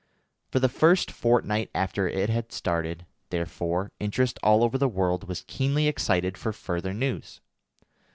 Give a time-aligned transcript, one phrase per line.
[0.49, 5.45] For the first fortnight after it had started, therefore, interest all over the world was
[5.45, 7.39] keenly excited for further news.